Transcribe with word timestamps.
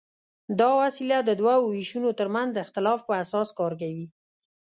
دا 0.59 0.69
وسیله 0.81 1.17
د 1.23 1.29
دوو 1.39 1.55
وېشونو 1.71 2.09
تر 2.19 2.27
منځ 2.35 2.49
د 2.53 2.57
اختلاف 2.65 2.99
په 3.07 3.13
اساس 3.23 3.49
کار 3.59 3.73
کوي. 3.81 4.07